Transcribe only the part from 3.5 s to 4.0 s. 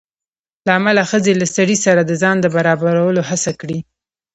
کړې